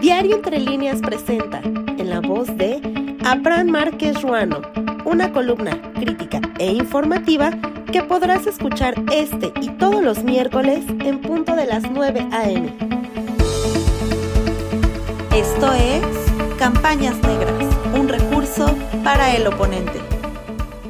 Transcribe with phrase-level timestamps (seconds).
[0.00, 2.80] Diario Entre Líneas presenta, en la voz de
[3.24, 4.62] Abraham Márquez Ruano,
[5.04, 7.50] una columna crítica e informativa
[7.92, 12.72] que podrás escuchar este y todos los miércoles en punto de las 9 a.m.
[15.34, 16.02] Esto es
[16.58, 20.00] Campañas Negras, un recurso para el oponente.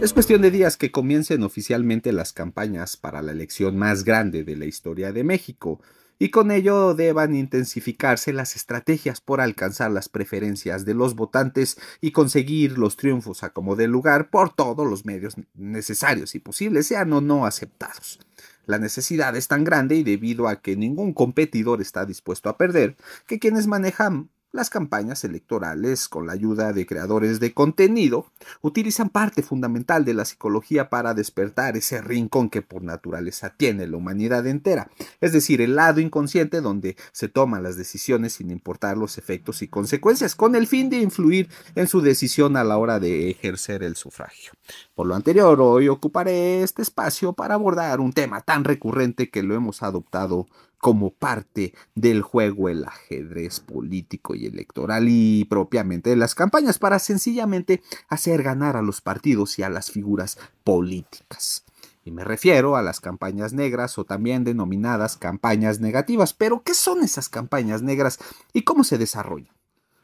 [0.00, 4.56] Es cuestión de días que comiencen oficialmente las campañas para la elección más grande de
[4.56, 5.80] la historia de México,
[6.18, 12.12] y con ello deban intensificarse las estrategias por alcanzar las preferencias de los votantes y
[12.12, 17.12] conseguir los triunfos a como de lugar por todos los medios necesarios y posibles, sean
[17.12, 18.18] o no aceptados.
[18.66, 22.96] La necesidad es tan grande y debido a que ningún competidor está dispuesto a perder,
[23.26, 28.26] que quienes manejan las campañas electorales, con la ayuda de creadores de contenido,
[28.62, 33.96] utilizan parte fundamental de la psicología para despertar ese rincón que por naturaleza tiene la
[33.96, 39.18] humanidad entera, es decir, el lado inconsciente donde se toman las decisiones sin importar los
[39.18, 43.30] efectos y consecuencias, con el fin de influir en su decisión a la hora de
[43.30, 44.52] ejercer el sufragio.
[44.94, 49.54] Por lo anterior, hoy ocuparé este espacio para abordar un tema tan recurrente que lo
[49.54, 50.46] hemos adoptado
[50.78, 56.98] como parte del juego el ajedrez político y electoral y propiamente de las campañas para
[56.98, 61.64] sencillamente hacer ganar a los partidos y a las figuras políticas.
[62.04, 66.34] Y me refiero a las campañas negras o también denominadas campañas negativas.
[66.34, 68.20] Pero, ¿qué son esas campañas negras
[68.52, 69.56] y cómo se desarrollan?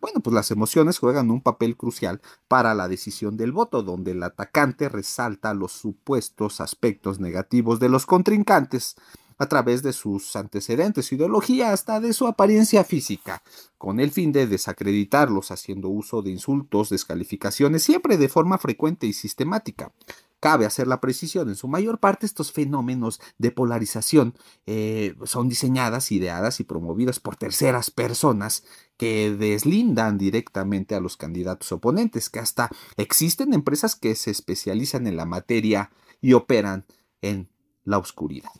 [0.00, 4.22] Bueno, pues las emociones juegan un papel crucial para la decisión del voto, donde el
[4.22, 8.94] atacante resalta los supuestos aspectos negativos de los contrincantes
[9.38, 13.42] a través de sus antecedentes, ideología, hasta de su apariencia física,
[13.78, 19.12] con el fin de desacreditarlos haciendo uso de insultos, descalificaciones, siempre de forma frecuente y
[19.12, 19.92] sistemática.
[20.40, 24.34] Cabe hacer la precisión, en su mayor parte estos fenómenos de polarización
[24.66, 28.62] eh, son diseñadas, ideadas y promovidas por terceras personas
[28.96, 35.16] que deslindan directamente a los candidatos oponentes, que hasta existen empresas que se especializan en
[35.16, 35.90] la materia
[36.20, 36.84] y operan
[37.20, 37.48] en
[37.82, 38.50] la oscuridad.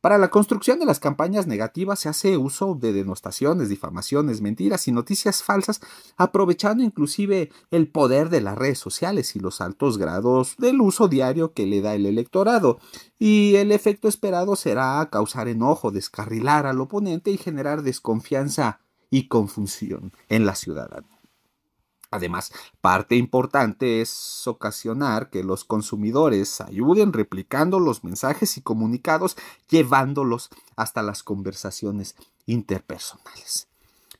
[0.00, 4.92] Para la construcción de las campañas negativas se hace uso de denostaciones, difamaciones, mentiras y
[4.92, 5.80] noticias falsas,
[6.16, 11.52] aprovechando inclusive el poder de las redes sociales y los altos grados del uso diario
[11.52, 12.78] que le da el electorado.
[13.18, 18.80] Y el efecto esperado será causar enojo, descarrilar al oponente y generar desconfianza
[19.10, 21.19] y confusión en la ciudadanía.
[22.10, 29.36] Además, parte importante es ocasionar que los consumidores ayuden replicando los mensajes y comunicados,
[29.68, 32.16] llevándolos hasta las conversaciones
[32.46, 33.68] interpersonales.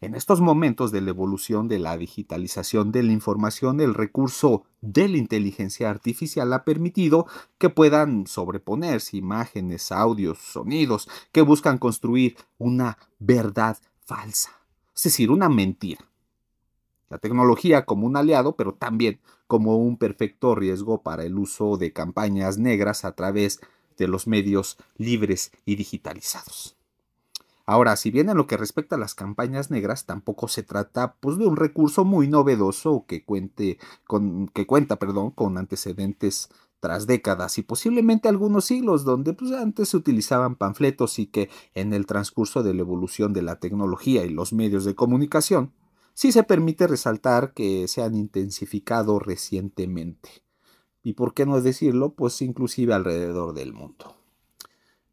[0.03, 5.09] En estos momentos de la evolución de la digitalización de la información, el recurso de
[5.09, 7.27] la inteligencia artificial ha permitido
[7.59, 13.77] que puedan sobreponerse imágenes, audios, sonidos que buscan construir una verdad
[14.07, 14.53] falsa,
[14.95, 16.10] es decir, una mentira
[17.11, 21.93] la tecnología como un aliado, pero también como un perfecto riesgo para el uso de
[21.93, 23.61] campañas negras a través
[23.99, 26.77] de los medios libres y digitalizados.
[27.67, 31.37] Ahora, si bien en lo que respecta a las campañas negras, tampoco se trata pues,
[31.37, 36.49] de un recurso muy novedoso que, cuente con, que cuenta perdón, con antecedentes
[36.81, 41.93] tras décadas y posiblemente algunos siglos donde pues, antes se utilizaban panfletos y que en
[41.93, 45.73] el transcurso de la evolución de la tecnología y los medios de comunicación
[46.15, 50.43] sí se permite resaltar que se han intensificado recientemente.
[51.03, 54.17] Y por qué no decirlo, pues inclusive alrededor del mundo.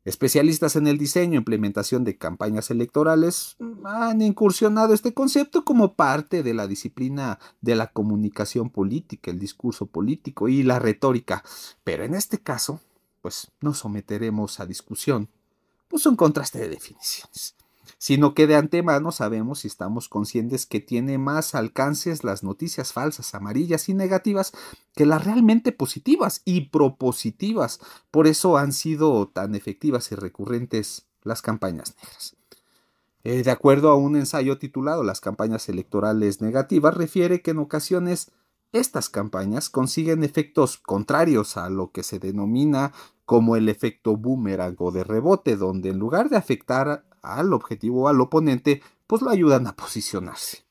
[0.04, 6.44] Especialistas en el diseño e implementación de campañas electorales han incursionado este concepto como parte
[6.44, 11.44] de la disciplina de la comunicación política, el discurso político y la retórica.
[11.84, 12.80] Pero en este caso,
[13.22, 15.28] pues no someteremos a discusión,
[15.90, 17.57] pues un contraste de definiciones
[17.98, 23.34] sino que de antemano sabemos y estamos conscientes que tiene más alcances las noticias falsas,
[23.36, 24.54] amarillas y negativas
[24.96, 27.80] que las realmente positivas y propositivas.
[28.12, 32.36] Por eso han sido tan efectivas y recurrentes las campañas negras.
[33.24, 38.32] Eh, de acuerdo a un ensayo titulado Las campañas electorales negativas, refiere que en ocasiones
[38.72, 42.94] estas campañas consiguen efectos contrarios a lo que se denomina
[43.26, 48.22] como el efecto boomerang o de rebote, donde en lugar de afectar al objetivo al
[48.22, 50.66] oponente, pues lo ayudan a posicionarse.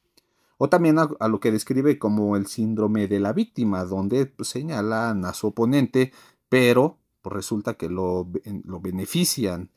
[0.58, 5.24] O también a, lo que describe como el síndrome de la víctima, donde pues, señalan
[5.24, 6.12] a su oponente,
[6.48, 8.28] pero pues, resulta que lo,
[8.64, 9.70] lo benefician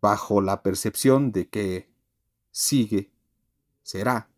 [0.00, 1.88] bajo la percepción de que
[2.50, 3.12] sigue,
[3.82, 4.28] será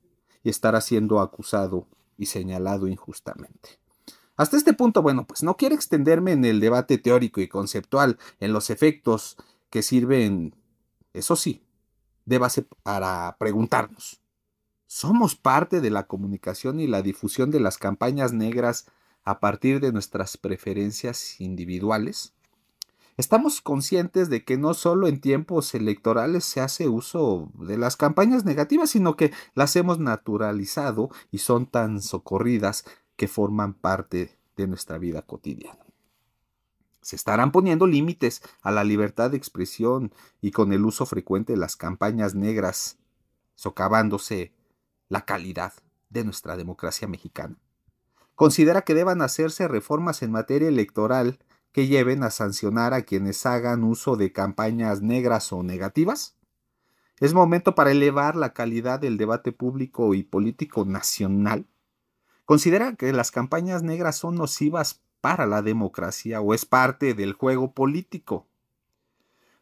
[0.43, 1.87] y estará siendo acusado
[2.19, 3.79] y señalado injustamente.
[4.37, 8.53] Hasta este punto, bueno, pues no quiero extenderme en el debate teórico y conceptual, en
[8.53, 9.37] los efectos
[9.69, 10.55] que sirven,
[11.13, 11.65] eso sí,
[12.29, 14.21] débase para preguntarnos,
[14.87, 18.87] ¿somos parte de la comunicación y la difusión de las campañas negras
[19.25, 22.35] a partir de nuestras preferencias individuales?
[23.17, 28.45] Estamos conscientes de que no solo en tiempos electorales se hace uso de las campañas
[28.45, 32.85] negativas, sino que las hemos naturalizado y son tan socorridas
[33.17, 35.88] que forman parte de nuestra vida cotidiana.
[37.09, 40.13] Se estarán poniendo límites a la libertad de expresión
[40.43, 42.99] y con el uso frecuente de las campañas negras,
[43.55, 44.53] socavándose
[45.09, 45.73] la calidad
[46.11, 47.57] de nuestra democracia mexicana.
[48.35, 51.39] Considera que deban hacerse reformas en materia electoral
[51.73, 56.37] que lleven a sancionar a quienes hagan uso de campañas negras o negativas?
[57.21, 61.71] ¿Es momento para elevar la calidad del debate público y político nacional?
[62.45, 67.73] ¿Considera que las campañas negras son nocivas para la democracia o es parte del juego
[67.73, 68.47] político?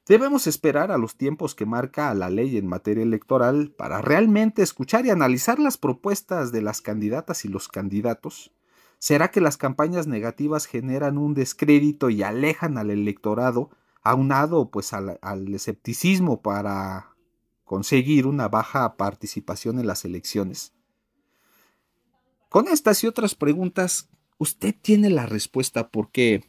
[0.06, 5.04] Debemos esperar a los tiempos que marca la ley en materia electoral para realmente escuchar
[5.06, 8.52] y analizar las propuestas de las candidatas y los candidatos
[8.98, 13.70] ¿Será que las campañas negativas generan un descrédito y alejan al electorado,
[14.02, 17.14] aunado pues al, al escepticismo para
[17.64, 20.72] conseguir una baja participación en las elecciones?
[22.48, 26.44] Con estas y otras preguntas, usted tiene la respuesta porque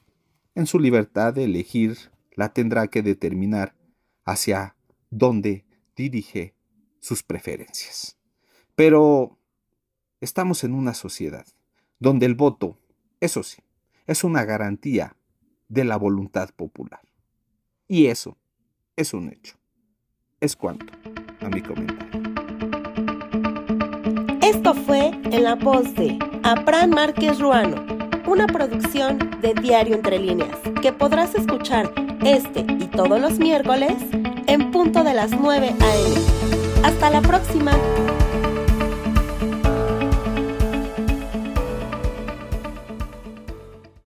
[0.55, 1.97] en su libertad de elegir
[2.33, 3.75] la tendrá que determinar
[4.25, 4.75] hacia
[5.09, 6.55] dónde dirige
[6.99, 8.17] sus preferencias.
[8.75, 9.39] Pero
[10.21, 11.45] estamos en una sociedad
[11.99, 12.77] donde el voto,
[13.19, 13.61] eso sí,
[14.05, 15.15] es una garantía
[15.67, 17.01] de la voluntad popular.
[17.87, 18.37] Y eso
[18.95, 19.57] es un hecho.
[20.39, 20.93] Es cuanto
[21.41, 22.36] a mi comentario.
[24.73, 27.85] Fue en la voz de Apran Márquez Ruano,
[28.27, 31.89] una producción de Diario Entre Líneas, que podrás escuchar
[32.25, 33.95] este y todos los miércoles
[34.47, 36.15] en punto de las 9 a.m.
[36.83, 37.71] Hasta la próxima.